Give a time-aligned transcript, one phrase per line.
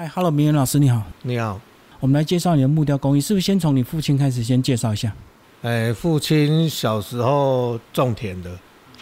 [0.00, 1.60] 嗨，Hello，明远老师你好，你好。
[1.98, 5.14] 我们来介绍你的木雕工艺，是不是先从你父亲开始先介绍一下？
[5.60, 8.50] 哎，父亲小时候种田的，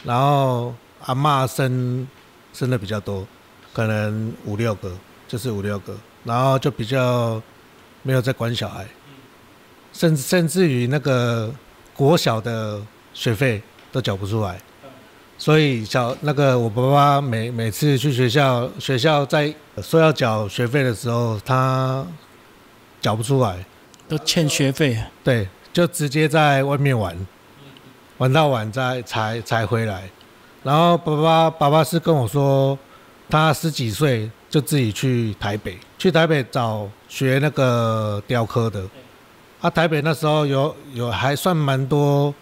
[0.02, 0.74] 然后
[1.04, 2.04] 阿嬷生
[2.52, 3.24] 生的比较多，
[3.72, 4.92] 可能五六个，
[5.28, 7.40] 就是五六个，然后就比较
[8.02, 8.84] 没有在管小孩，
[9.92, 11.54] 甚甚至于那个
[11.94, 12.82] 国小的
[13.14, 13.62] 学费
[13.92, 14.60] 都缴不出来，
[15.38, 22.04] 所以小那个我爸爸每每次去学校，学校在说要缴学费的时候，他
[23.00, 23.64] 缴不出来，
[24.08, 25.00] 都欠学费。
[25.22, 27.16] 对，就直接在外面玩，
[28.18, 30.10] 玩到晚再才才回来。
[30.64, 32.76] 然后爸爸爸爸是跟我说，
[33.30, 38.82] 他十几岁就自己去台北，去台北找学那个雕刻的。
[39.60, 42.34] 啊，台北那时候有有还算蛮多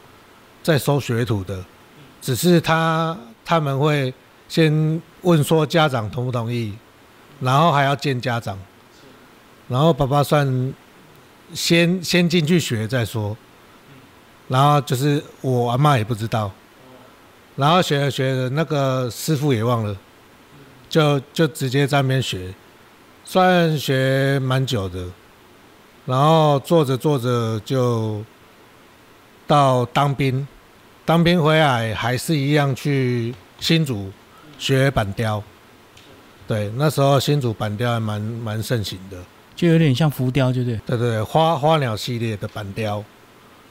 [0.63, 1.63] 在收学徒的，
[2.27, 4.13] 只是他他们会
[4.49, 6.77] 先问说家长同不同意，
[7.39, 8.59] 然后还要见家长。
[9.69, 10.75] 然后爸爸算
[11.55, 13.37] 先先进去学再说，
[14.49, 16.51] 然后就是我阿妈也不知道，
[17.55, 19.97] 然后学着学着那个师傅也忘了，
[20.89, 22.53] 就就直接在那边学，
[23.25, 25.07] 算学蛮久的，
[26.07, 28.21] 然后做着做着就
[29.47, 30.45] 到当兵，
[31.07, 34.11] 当兵回来还是一样去新竹
[34.59, 35.41] 学板雕，
[36.49, 39.17] 对，那时候新竹板雕还蛮蛮盛行的。
[39.55, 40.81] 就有点像浮雕，对不对？
[40.85, 43.03] 对对，花花鸟系列的板雕，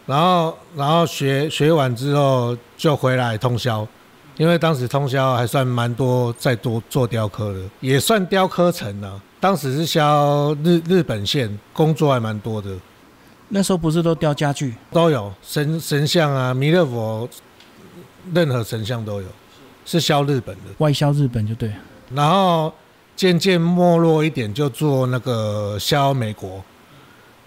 [0.06, 3.86] 然后然后学学完之后就回来通宵，
[4.38, 9.22] 因为当时通宵还算蛮多在多做雕刻的，也算雕刻城啊。
[9.42, 12.72] 当时是销日日本线，工作还蛮多的。
[13.50, 14.76] 那时候不是都雕家具？
[14.92, 17.30] 都有神神像啊，弥勒佛，
[18.34, 19.28] 任何神像都有，
[19.86, 21.72] 是销日本的，外销日本就对。
[22.14, 22.74] 然后。
[23.16, 26.62] 渐渐没落一点，就做那个销美国，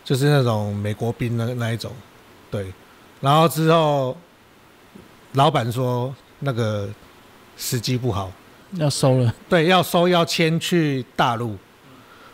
[0.02, 1.92] 就是那种美国兵那那一种，
[2.50, 2.72] 对。
[3.20, 4.16] 然后之后，
[5.32, 6.88] 老板说那个
[7.58, 8.32] 时机不好，
[8.76, 9.34] 要收了。
[9.46, 11.54] 对，要收要迁去大陆。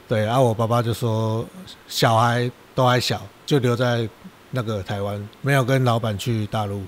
[0.07, 1.45] 对，然后我爸爸就说
[1.89, 4.09] 小孩都还小，就留在
[4.51, 6.83] 那个台湾，没有跟老板去大陆。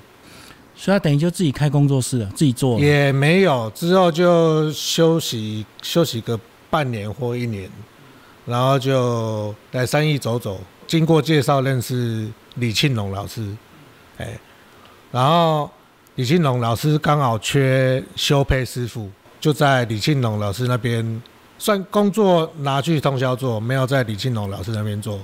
[0.75, 2.78] 所以他等于就自己开工作室了，自己做。
[2.78, 7.71] 也没有，之后就休息休息个半年或一年，
[8.44, 10.61] 然后就来三义走走。
[10.87, 13.43] 经过介绍认识李庆龙老师，
[14.19, 14.38] 哎，
[15.11, 15.71] 然后
[16.17, 21.23] 李庆龙老师刚好缺修配师傅，就在李庆龙老师那边
[21.59, 25.19] 算工作拿去通宵做，没有在李庆龙老师那边做。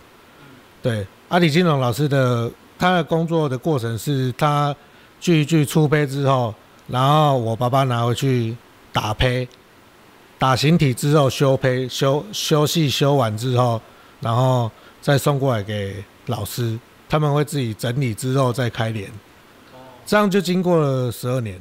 [0.82, 4.76] 对，啊，李金龙老师的他的工作的过程是他。
[5.22, 6.52] 锯锯出胚之后，
[6.88, 8.56] 然后我爸爸拿回去
[8.92, 9.48] 打胚，
[10.36, 13.80] 打形体之后修胚，修修细修完之后，
[14.18, 14.68] 然后
[15.00, 16.76] 再送过来给老师，
[17.08, 19.08] 他们会自己整理之后再开脸，
[20.04, 21.56] 这样就经过了十二年，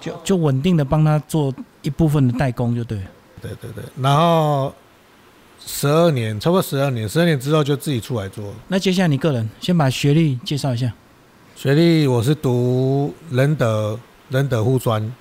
[0.00, 2.98] 就就稳定的帮他做一部分的代工就对，
[3.42, 4.74] 对对对，然后
[5.66, 8.52] 十二年，差不多十二年，十二年之后就自己出来做。
[8.68, 10.92] 那接下来你个人先把学历介绍一下。
[11.56, 13.98] 学历我是读仁德
[14.28, 15.12] 仁德护专，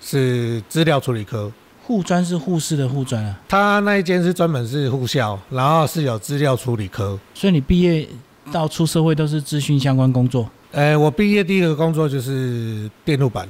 [0.00, 1.52] 是资料处理科。
[1.82, 3.38] 护专是护士的护专啊？
[3.46, 7.18] 他那一间是专门是护校，然后是有资料处理科。
[7.34, 8.08] 所以你毕业
[8.50, 10.48] 到出社会都是资讯相关工作？
[10.72, 13.46] 呃，我毕业第一个工作就是电路板，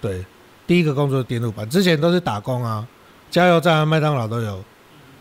[0.00, 0.24] 对，
[0.66, 2.84] 第一个工作电路板，之前都是打工啊，
[3.30, 4.62] 加油站、麦当劳都有。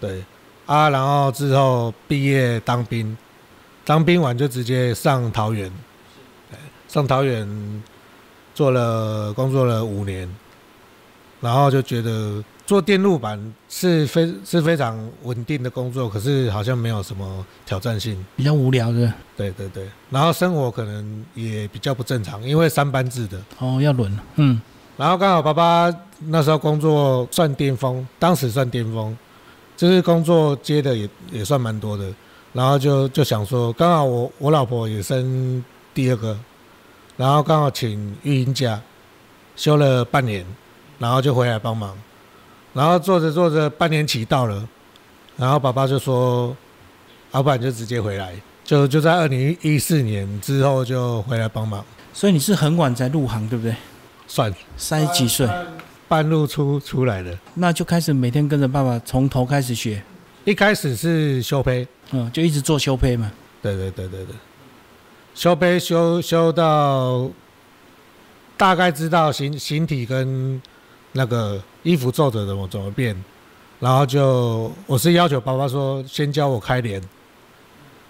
[0.01, 0.21] 对，
[0.65, 3.15] 啊，然后之后毕业当兵，
[3.85, 5.71] 当兵完就直接上桃园。
[6.89, 7.47] 上桃园
[8.53, 10.29] 做了工作了五年，
[11.39, 19.13] 然后就觉得做电路板是非是非常稳定的工作，可是好像没有什么挑战性，比较无聊的。
[19.37, 23.41] 对对对，然后生活可能也比较不正常，因为三班制的。
[23.59, 24.19] 哦，要轮。
[24.35, 24.61] 嗯。
[24.97, 25.89] 然后刚好爸爸
[26.27, 29.17] 那时候工作算巅峰，当时算巅峰，
[29.81, 32.05] 就是工作接的也也算蛮多的，
[32.53, 36.37] 然后就就想说，刚好我我老婆也生第二个。
[37.17, 38.79] 然后刚好请育婴假，
[39.55, 40.45] 休了半年，
[40.99, 41.97] 然后就回来帮忙。
[42.75, 44.69] 然后做着做着，半年期到了，
[45.35, 46.55] 然后爸爸就说
[47.33, 51.83] ：“老板就直接回来，就就在二零一四年之后就回来帮忙。”
[52.13, 53.75] 所以你是很晚才入行，对不对？
[54.27, 55.49] 算三十几岁，
[56.11, 57.39] 半路出出来的。
[57.53, 60.03] 那就开始每天跟着爸爸从头开始学。
[60.43, 63.31] 一开始是修胚，嗯，就一直做修胚嘛。
[63.61, 64.35] 对对对对对。
[65.33, 67.31] 修胚修修到
[68.57, 70.61] 大概知道形形体跟
[71.13, 73.15] 那个衣服皱褶怎么怎么变，
[73.79, 77.01] 然后就我是要求爸爸说先教我开脸，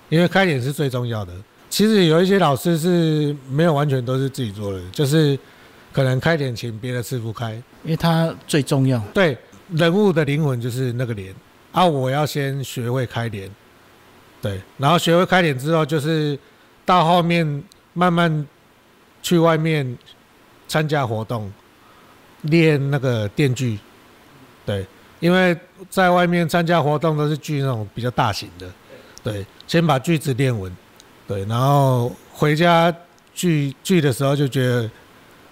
[0.10, 1.32] 因为开脸是最重要的。
[1.70, 5.38] 其实有一些老师是没有完全都是自己做的，就是
[5.92, 7.54] 可能开点请别的师傅开，
[7.84, 9.00] 因为它最重要。
[9.14, 9.38] 对，
[9.70, 11.34] 人物的灵魂就是那个脸。
[11.72, 13.50] 啊，我要先学会开脸，
[14.42, 16.38] 对，然后学会开脸之后，就是
[16.84, 18.46] 到后面慢慢
[19.22, 19.98] 去外面
[20.68, 21.50] 参加活动，
[22.42, 23.80] 练那个电锯，
[24.66, 24.86] 对，
[25.22, 25.58] 因为
[25.90, 28.70] 在外面参加活动都是锯那种比较大型的，
[29.24, 30.70] 对，先把锯子练稳。
[31.26, 32.94] 对，然后回家
[33.34, 34.92] 锯锯的时候就觉得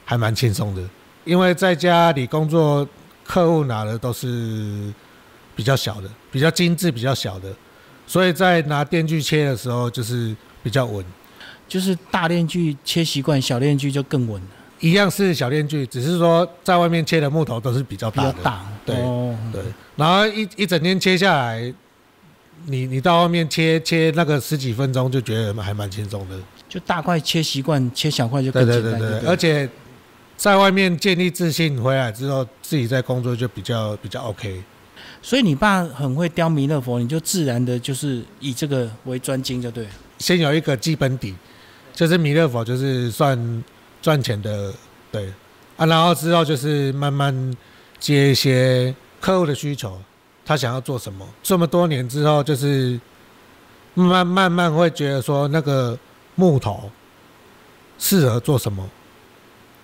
[0.10, 0.82] 还蛮轻松的，
[1.24, 2.88] 因为在家里工作，
[3.24, 4.92] 客户拿的都是
[5.56, 7.54] 比较小的、比较精致、比较小的，
[8.08, 11.06] 所以在拿电锯切的时候就是比较稳。
[11.68, 14.48] 就是大电锯切习惯，小电锯就更稳了。
[14.80, 18.34] 一样是小电锯，只是说在外面切的木头都是比较大的。
[18.42, 18.96] 大，对
[19.54, 19.62] 对。
[19.96, 21.72] 然后一一整天切下来。
[22.66, 28.84] 你你到外面切切那个十几分钟就觉得还蛮轻松的，就大块切习惯，切小块就更简单。
[28.84, 29.68] 对对对对，而且
[30.40, 34.64] 在外面建立自信，回来之后自己在工作就比较比较 OK。
[35.22, 39.86] 所以你爸很会雕弥勒佛，你就自然的就是以这个为专精就对。
[40.18, 41.36] 先有一个基本底，
[41.94, 43.64] 就是弥勒佛就是算
[44.02, 44.74] 赚钱的，
[45.12, 45.30] 对
[45.76, 47.54] 啊，然后之后就是慢慢
[48.00, 50.00] 接一些客户的需求。
[50.46, 51.28] 他想要做什么？
[51.44, 52.98] 这么多年之后，就是
[53.94, 56.00] 慢慢慢会觉得说，那个
[56.36, 56.90] 木头
[57.98, 58.90] 适合做什么？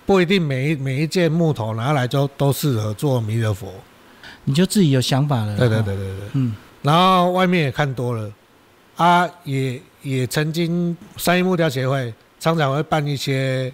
[0.06, 3.70] 不一定每一每一件木头拿来就都适合做弥勒佛。
[4.44, 5.56] 你就自己有想法了。
[5.58, 6.28] 对对对对对。
[6.32, 6.56] 嗯。
[6.80, 8.32] 然后外面也看多了，
[8.96, 13.70] 啊，也也曾经三一木雕协会常常会办一些，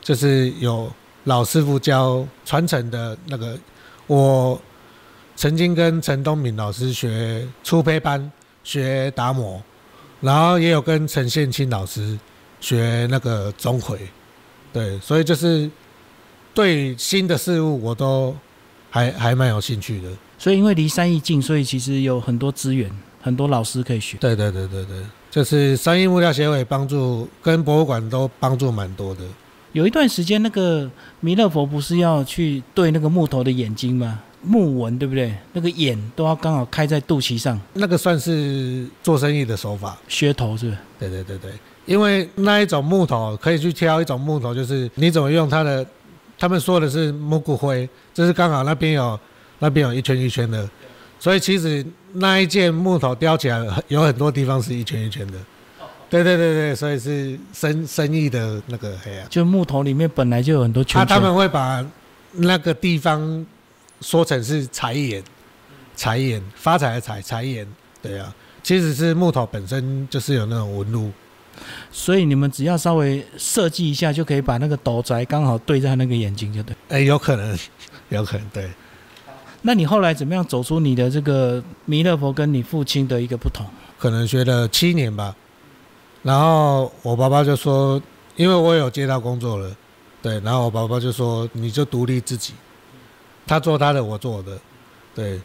[0.00, 0.92] 就是有
[1.24, 3.58] 老师傅教传承的那个
[4.06, 4.60] 我。
[5.36, 8.30] 曾经跟陈东敏老师学初胚班，
[8.62, 9.60] 学打磨，
[10.20, 12.16] 然后也有跟陈宪清老师
[12.60, 13.98] 学那个钟馗，
[14.74, 15.70] 对，所以就是
[16.52, 18.36] 对新的事物我都
[18.90, 20.10] 还还蛮有兴趣的。
[20.36, 22.90] 所以因为离三义近，所以其实有很多资源，
[23.22, 24.18] 很多老师可以学。
[24.18, 24.96] 对对对对对，
[25.30, 29.22] 就是三义木料协会帮助跟博物馆都帮助蛮多的。
[29.72, 34.20] 有一段时间，那个弥勒佛不是要去对那个木头的眼睛吗？
[34.42, 35.34] 木纹对不对？
[35.54, 40.78] 那个眼都要刚好开在肚脐上，那个算是做生意的手法，噱头是不是？
[40.98, 41.50] 对对对对，
[41.86, 45.86] 因为那一种木头可以去挑一种木头，就是你怎么用它的，
[46.38, 49.18] 他们说的是木骨灰，就是刚好那边有
[49.58, 50.68] 那边有一圈一圈的，
[51.18, 55.38] 所以其实那一件木头雕起来有很多地方是一圈一圈的。
[56.10, 61.84] 对对对对，所以是生生意的那个黑啊，就木头里面本来就有很多圈圈，他们会把
[62.32, 63.44] 那个地方。
[64.00, 65.22] 说成是财眼，
[65.96, 67.66] 财眼发财的财财眼，
[68.02, 71.10] 对啊，其实是木头本身就是有那种纹路，
[71.90, 76.76] 所以你们只要稍微设计一下，就可以把那个斗宅刚好对在那个眼睛，就对。
[76.88, 77.58] 哎，有可能，
[78.10, 78.70] 有可能，对。
[79.62, 83.66] 那你后来怎么样走出你的这个弥勒佛跟你父亲的一个不同？
[83.98, 85.34] 可能学了七年吧，
[86.22, 88.00] 然后我爸爸就说，
[88.36, 89.74] 因为我有接到工作了，
[90.20, 92.52] 对，然后我爸爸就说，你就独立自己。
[93.46, 94.58] 他做他的，我做的，
[95.14, 95.40] 对，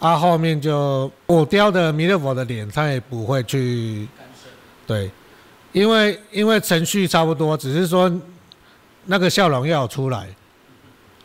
[0.00, 4.08] 啊，后面就我雕的弥勒佛的脸，他也不会去
[4.86, 5.10] 对，
[5.72, 8.12] 因为因为程序差不多，只是说
[9.06, 10.28] 那个笑容要出来，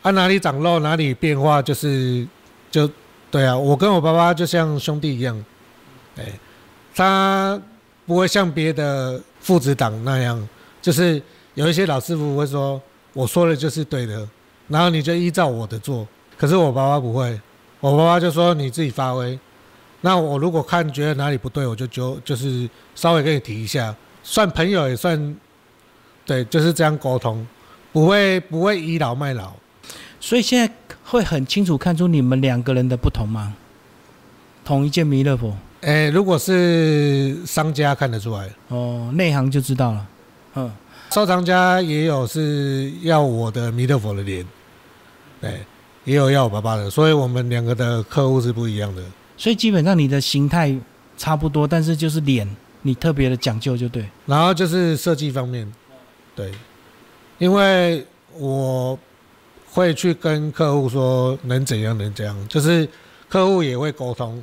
[0.02, 2.26] 啊，哪里长肉哪里变化，就是
[2.70, 2.90] 就
[3.30, 5.44] 对啊，我跟我爸爸就像兄弟一样，
[6.16, 6.24] 哎，
[6.94, 7.60] 他
[8.06, 10.48] 不会像别的父子党那样，
[10.80, 11.22] 就是
[11.54, 12.80] 有一些老师傅会说，
[13.12, 14.26] 我说的就是对的。
[14.68, 17.40] 然后你就依照我的做，可是我爸爸不会，
[17.80, 19.38] 我爸爸就说你自己发挥。
[20.02, 23.96] 那我如果看觉得哪里不对，我就就就是稍微跟你提一下，
[24.30, 25.36] 算朋友也算，
[26.26, 27.46] 对，就是这样沟通，
[27.94, 29.54] 不会不会倚老卖老。
[30.20, 30.70] 所以现在
[31.02, 33.54] 会很清楚看出你们两个人的不同吗？
[34.66, 40.06] 同一件弥勒佛，哎，如果是商家看得出来，哦，内行就知道了，
[40.56, 40.70] 嗯，
[41.10, 44.44] 收藏家也有是要我的弥勒佛的脸。
[45.40, 45.62] 对，
[46.04, 49.02] 也有要我爸爸的，所以我们两个的客户是不一样的。
[49.38, 50.76] 所以基本上你的形态
[51.16, 52.46] 差不多，但是就是脸
[52.82, 54.08] 你特别的讲究就对。
[54.26, 55.70] 然后就是设计方面，
[56.34, 56.52] 对，
[57.38, 58.98] 因为我
[59.70, 62.88] 会去跟客户说能怎样能怎样，就是
[63.28, 64.42] 客户也会沟通，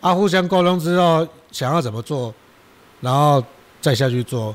[0.00, 2.32] 啊，互相沟通之后想要怎么做，
[3.00, 3.44] 然后
[3.80, 4.54] 再下去做，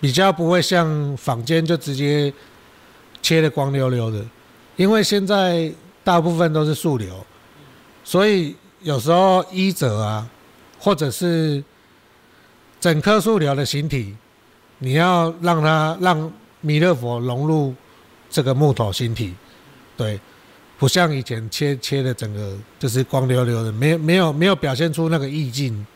[0.00, 2.32] 比较不会像坊间就直接
[3.20, 4.24] 切的光溜溜的。
[4.76, 7.24] 因为现在大部分都是速流，
[8.02, 10.28] 所以有时候医者啊，
[10.78, 11.62] 或者是
[12.84, 14.14] 整棵树瘤的形体，
[14.80, 17.74] 你要让它让弥勒佛融入
[18.28, 19.32] 这个木头形体，
[19.96, 20.20] 对，
[20.78, 25.86] 不像以前切切的整个就是光溜溜的，没有没有没有表现出那个意境。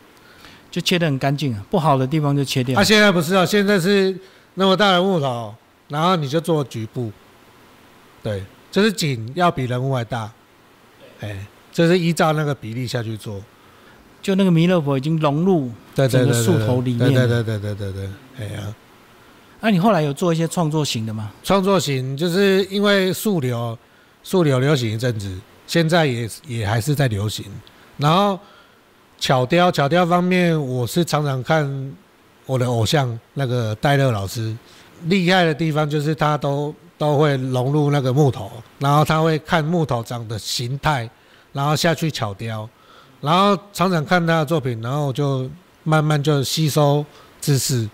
[0.71, 2.83] 就切的很干净啊，不好的地方就切掉他、。
[2.83, 4.17] 现在不是啊，现在是
[4.55, 5.53] 那么大的木头，
[5.89, 7.11] 然后你就做局部，
[8.23, 10.31] 对，就是景要比人物还大，
[11.19, 13.39] 哎，就是依照那个比例下去做，
[14.21, 18.09] 就那个弥勒佛已经融入，整个树头里面对对对对对对对，
[18.39, 18.75] 哎呀，
[19.61, 21.31] 那、你后来有做一些创作型的吗？
[21.43, 23.77] 创作型就是因为树流，
[24.23, 27.45] 树流流行一阵子，现在也也还是在流行。
[27.97, 28.39] 然后
[29.17, 31.93] 巧雕，巧雕方面，我是常常看
[32.45, 34.55] 我的偶像那个戴乐老师，
[35.03, 38.49] 厉害的地方就是他都都会融入那个木头，
[38.79, 41.09] 然后他会看木头长的形态，
[41.51, 42.69] 然后下去巧雕，
[43.21, 45.49] 然后常常看他的作品，然后就
[45.83, 47.05] 慢慢就吸收
[47.41, 47.89] 知识。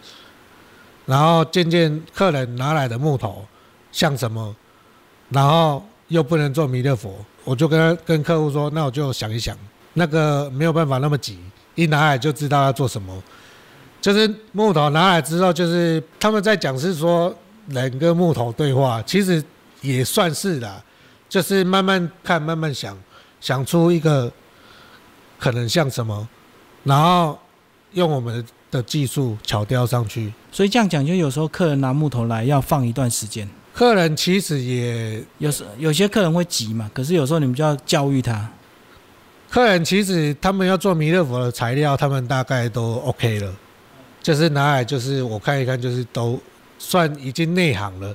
[1.05, 3.46] 然后渐渐客人拿来的木头
[3.91, 4.55] 像什么，
[5.29, 7.13] 然后又不能做弥勒佛，
[7.44, 9.55] 我就跟他跟客户说，那我就想一想，
[9.94, 11.38] 那个没有办法那么急，
[11.75, 13.22] 一拿来就知道要做什么。
[14.01, 17.36] 就是木头拿来之后，就是他们在讲是说
[17.67, 19.44] 人跟木头对话，其实
[19.82, 20.84] 也算是啦，
[21.29, 22.98] 就是慢慢看，慢慢想，
[23.39, 24.32] 想出一个
[25.39, 26.27] 可能像什么，
[26.84, 27.38] 然后
[27.94, 30.34] 用我们的技术巧雕上去。
[30.51, 38.50] 所以这样讲，就有时候客人拿木头来要放一段时间，客人其实也，有时有些客人会急嘛，可是有时候你们就要教育他。
[39.50, 43.54] 客人其实他们要做弥勒佛的材料，他们大概都 OK 了，
[44.22, 46.39] 就是拿来就是我看一看，就是都
[46.77, 48.13] 算已经内行了。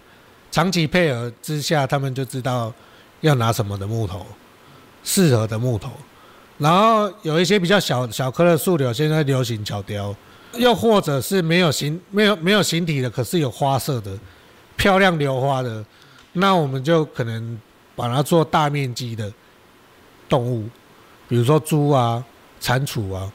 [0.50, 2.73] 长期配合之下，他们就知道
[3.21, 4.27] 要拿什么的木头，
[5.05, 5.91] 适合的木头。
[6.61, 10.14] 然后有一些比较小小棵的树柳，现在流行巧雕，
[10.52, 14.12] 又或者是没有形没有没有形体的，可是有花色的，
[14.76, 15.83] 漂亮流花的，
[16.35, 17.59] 那我们就可能
[17.97, 19.33] 把它做大面积的
[20.29, 20.69] 动物，
[21.26, 22.23] 比如说猪啊、
[22.61, 23.33] 蟾蜍啊，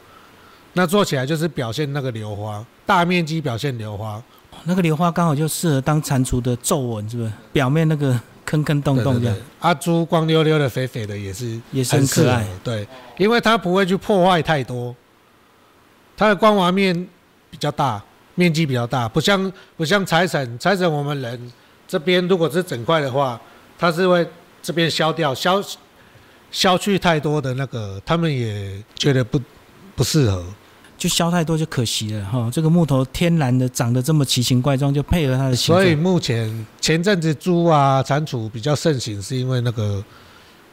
[0.73, 4.21] 那做起来就是表现那个流花，大面积表现流花，
[4.65, 7.31] 那个流花刚好就适合当蟾蜍的皱纹，是不是？
[7.51, 12.47] 表面那个坑坑洞洞这样对对对，啊，猪光溜溜的、肥肥的也是也是很可爱。
[12.63, 12.87] 对，
[13.17, 14.95] 因为它不会去破坏太多，
[16.15, 16.95] 它的光滑面
[17.49, 18.01] 比较大，
[18.35, 21.51] 面积比较大，不像不像财神，财神我们人
[21.87, 23.39] 这边如果是整块的话，
[23.77, 24.25] 它是会
[24.61, 25.61] 这边消掉，消
[26.51, 29.41] 消去太多的那个，他们也觉得不
[29.95, 30.45] 不适合。
[30.97, 32.49] 就削太多就可惜了哈。
[32.51, 35.95] 这个木头天然的长得这么奇形怪状，就配合它的形所以。
[35.95, 40.03] 目前前阵子猪啊、蟾蜍比较盛行，是因为那个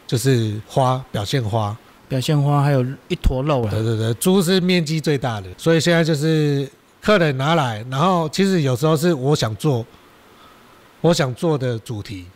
[0.07, 1.77] 就是花表现花。
[2.09, 6.69] 表现花还有一坨肉了，对对对，猪是面积最大的，所以现在就是
[7.01, 9.83] 客人拿来，然后其实有时候是我想做，
[11.01, 12.27] 我想做的主题，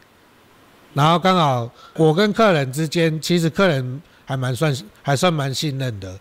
[0.95, 6.19] 然后刚好我跟客人之间，其实客人还蛮算还算蛮信任的，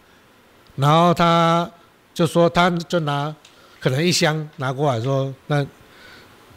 [0.75, 1.69] 然后他
[2.13, 3.33] 就说他就拿
[3.79, 5.65] 可能一箱拿过来说，那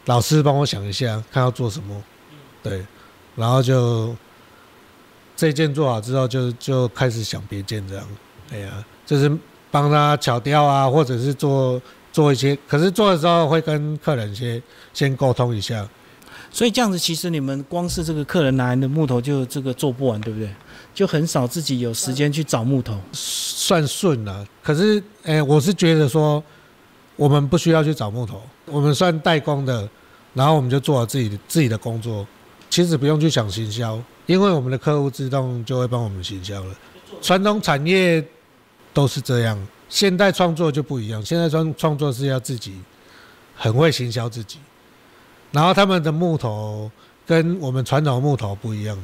[0.07, 2.03] 老师帮我想一下，看要做什么，
[2.63, 2.85] 对，
[3.37, 4.17] 然后就
[5.37, 8.05] 这件做好之后就，就开始想别件这样。
[8.51, 9.31] 哎呀，就是
[9.71, 14.63] 帮他巧雕啊，或者是做做一些，可是做的时候会跟客人先
[14.95, 15.87] 先沟通一下。
[16.51, 20.49] 所以这样子其实你们光是这个客人拿来的木头就这个做不完，对不对？
[20.99, 22.99] 就很少自己有时间去找木头。
[23.13, 26.43] 算顺了、可是，哎、我是觉得说，
[27.15, 29.89] 我们不需要去找木头，我们算代工的，
[30.35, 32.27] 然后我们就做好自己自己的工作，
[32.69, 36.75] 其实不用去想行销，因为我们的客户自动就会帮我们行销了。
[37.23, 38.25] 传统产业
[38.93, 39.57] 都是这样，
[39.89, 42.75] 现代创作就不一样，现在创创作是要自己
[43.55, 44.59] 很会行销自己，
[45.53, 46.91] 然后他们的木头
[47.25, 48.99] 跟我们传统木头不一样。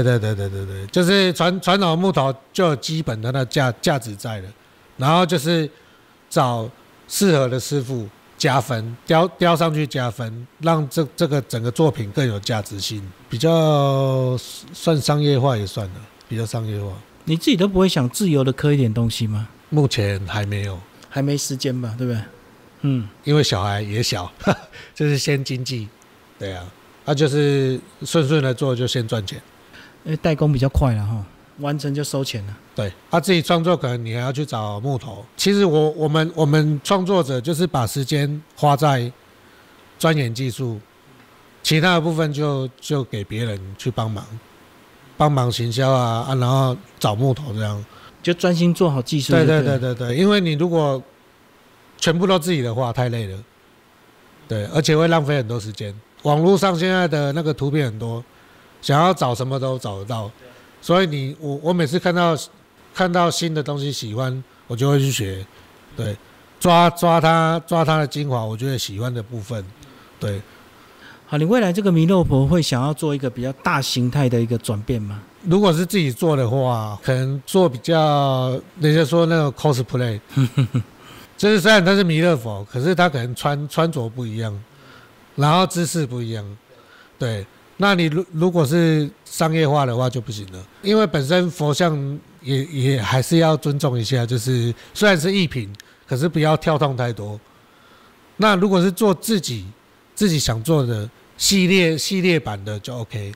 [0.00, 4.48] 对对对对对对，就是传传统木头就有基本的那价价值在了，
[4.96, 5.68] 然后就是
[6.30, 6.66] 找
[7.06, 8.08] 适合的师傅
[8.38, 14.34] 加分，雕雕上去加分，让这这个整个作品更有价值性，比较
[14.72, 15.94] 算商业化也算了，
[16.26, 16.90] 比较商业化。
[17.24, 19.46] 你自己都不会想自由的刻一点东西吗？
[19.68, 20.78] 目前还没有，
[21.10, 22.22] 还没时间吧，对不对？
[22.80, 24.32] 嗯，因为小孩也小，
[24.94, 25.86] 就是先经济，
[26.38, 26.64] 对啊，
[27.04, 29.40] 那、就是顺顺的做就先赚钱。
[30.04, 31.24] 因为代工比较快了哈，
[31.58, 32.56] 完成就收钱了。
[32.74, 35.24] 对，他、自己创作可能你还要去找木头。
[35.36, 39.10] 其实我我们我们创作者就是把时间花在
[39.98, 40.80] 钻研技术，
[41.62, 44.26] 其他的部分就就给别人去帮忙。
[45.16, 47.84] 帮忙行销啊啊，然后找木头这样。
[48.22, 51.00] 就专心做好技术对对对对对，因为你如果
[51.98, 53.38] 全部都自己的话，太累了。
[54.48, 55.94] 对，而且会浪费很多时间。
[56.22, 58.24] 网络上现在的那个图片很多，
[58.82, 60.30] 想要找什么都找得到，
[60.80, 62.36] 所以你我我每次看到
[62.92, 65.46] 看到新的东西喜欢，我就会去学，
[65.96, 66.14] 对，
[66.58, 69.64] 抓抓它抓它的精华，我觉得喜欢的部分，
[70.18, 70.42] 对。
[71.26, 75.22] 好，你未来这个弥勒佛会想要做一个比较大形态的一个转变吗？
[75.44, 80.20] 如果是自己做的话，可能做比较，人家说那个 cosplay，
[81.38, 84.62] 就是虽然他是弥勒佛，可是他可能穿穿着不一样，
[85.34, 86.44] 然后姿势不一样，
[87.18, 87.46] 对。
[87.82, 95.68] 那你如如果是商业化的话就不行了，因为本身佛像也也还是要尊重一下，就是虽然是艺品，
[96.06, 97.38] 可是不要跳动太多。
[98.36, 99.66] 那如果是做自己
[100.14, 103.32] 自己想做的系列系列版的就 OK，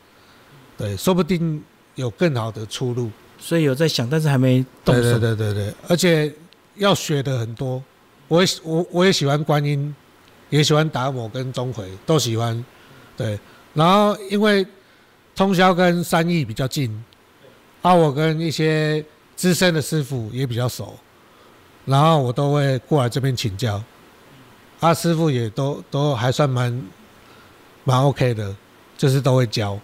[0.79, 1.61] 对，说不定
[1.97, 3.11] 有更好的出路。
[3.41, 5.03] 所以有在想，但是还没动手。
[5.03, 6.33] 对对对对，而且
[6.77, 7.83] 要学的很多。
[8.29, 9.93] 我也喜我我也喜欢观音，
[10.51, 12.65] 也喜欢达摩跟钟馗，都喜欢。
[13.17, 13.37] 对，
[13.77, 14.67] 然后因为
[15.35, 16.91] 通宵跟三义比较近，
[17.83, 19.05] 啊，我跟一些
[19.37, 20.99] 资深的师傅也比较熟，
[21.85, 23.81] 然后我都会过来这边请教。
[24.81, 26.83] 啊，师傅也都都还算蛮
[27.85, 28.57] 蛮 OK 的，
[28.97, 29.79] 就是都会教。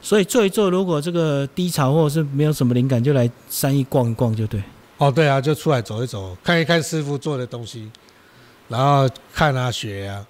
[0.00, 4.62] 所以做一做，如果这个低潮或者是没有什么灵感，就来三义逛一逛就对。
[4.96, 7.90] 哦，对啊，就出来走一走，看一看师傅做的东西，
[8.68, 10.26] 然后看啊学啊。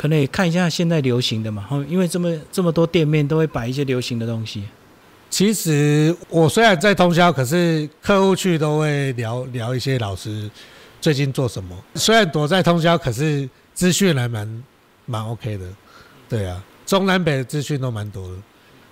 [0.00, 4.64] 可能也看一下现在流行的嘛，哦因为这么这么多店面都会摆一些流行的东西。
[5.28, 10.50] 其实我虽然在通宵，可是客户去都会聊聊一些老师
[11.02, 11.76] 最近做什么。
[11.96, 14.64] 虽然躲在通宵，可是资讯还蛮
[15.04, 15.66] 蛮 OK 的。
[16.30, 18.34] 对啊，中南北的资讯都蛮多的。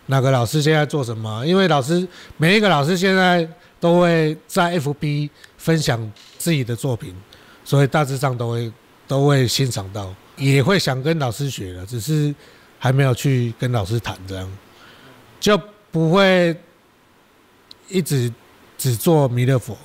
[0.04, 1.42] 哪个老师现在做什么？
[1.46, 3.48] 因为老师每一个老师现在
[3.80, 7.14] 都会在 FB 分享自己的作品，
[7.64, 8.70] 所以大致上都会
[9.06, 12.34] 都会欣赏到，也会想跟老师学的，只是
[12.78, 14.50] 还没有去跟老师谈这样，
[15.38, 16.56] 就不会
[17.88, 18.32] 一直
[18.76, 19.76] 只做弥勒佛。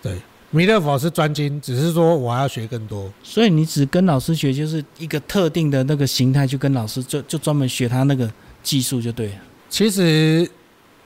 [0.00, 3.12] 对，弥勒佛是专精，只是说我还要学更多。
[3.22, 8.30] 所以你只跟老师学，就是一个特定的那个形态去跟老师，就就专门学他那个
[8.62, 9.34] 技术就对了。
[9.68, 10.48] 其实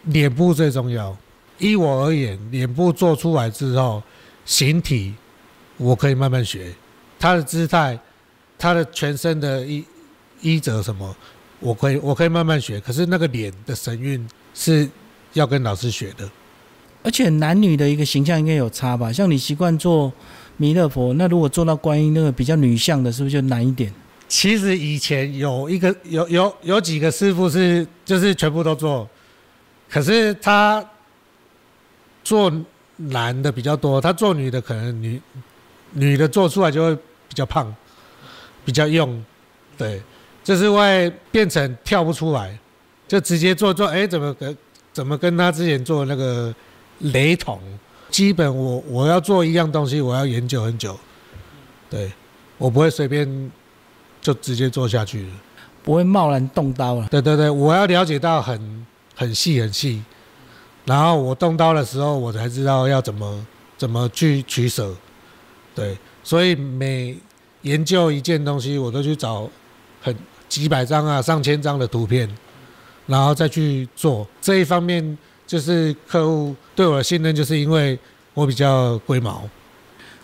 [0.05, 1.16] 脸部最重要。
[1.59, 4.03] 依我而言，脸部做出来之后，
[4.44, 5.14] 形体
[5.79, 6.70] 我可以慢慢学，
[7.18, 7.99] 他的姿态，
[8.58, 9.84] 他的全身的衣
[10.40, 11.16] 衣着什么，
[11.60, 12.80] 我可以我可以慢慢学。
[12.80, 14.88] 可是那个脸的神韵是
[15.32, 16.28] 要跟老师学的。
[17.02, 19.12] 而且男女的一个形象应该有差吧？
[19.12, 20.12] 像你习惯做
[20.56, 23.92] 弥勒佛，那如果做到观音那个比较女相的，是不是就难一点？
[24.28, 29.08] 其实以前有一个有有有几个师傅是就是全部都做，
[29.88, 30.84] 可是他
[32.24, 32.52] 做
[32.96, 35.22] 男的比较多，他做女的可能女
[35.92, 37.72] 女的做出来就会比较胖，
[38.66, 39.24] 比较用，
[39.79, 40.02] 对，
[40.44, 42.59] 就是会变成跳不出来，
[43.09, 44.59] 就直接做做，哎，怎么跟
[44.92, 46.55] 怎么跟他之前做那个
[46.98, 47.59] 雷同？
[48.11, 50.98] 基本我我要做一样东西，我要研究很久，
[51.88, 52.11] 对
[52.59, 53.50] 我不会随便
[54.20, 55.29] 就直接做下去了。
[55.85, 57.07] 不会贸然动刀了。
[57.09, 60.02] 对对对，我要了解到很很细很细，
[60.85, 63.46] 然后我动刀的时候，我才知道要怎么
[63.79, 64.92] 怎么去取舍。
[65.76, 67.16] 对，所以每
[67.66, 69.48] 研究一件东西，我都去找
[70.00, 70.16] 很
[70.48, 72.29] 几百张啊、上千张的图片，
[73.07, 74.26] 然后再去做。
[74.40, 77.98] 这一方面就是客户对我的信任，就是因为
[78.35, 79.42] 我比较龟毛。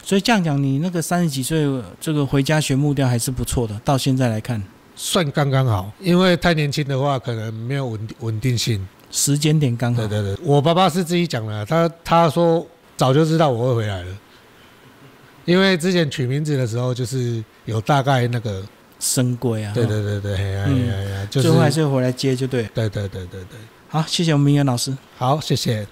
[0.04, 1.66] 所以这样讲，你那个三十几岁
[2.00, 4.62] 这个回家学木雕还是不错的，到现在来看，
[4.94, 8.86] 算刚刚好，因为太年轻的话，可能没有稳稳定性。
[9.10, 10.22] 时间点刚好对。
[10.22, 12.64] 对对，我爸爸是自己讲的，他他说
[12.96, 14.16] 早就知道我会回来了，
[15.44, 18.62] 因为之前取名字的时候就是有大概那个，
[19.00, 22.62] 深规啊，对对对对，哎呀嘿呀呀，就是最后还是回来接就对。
[22.74, 24.96] 对对对对对，好，谢谢我们明远老师。
[25.16, 25.86] 好，谢谢。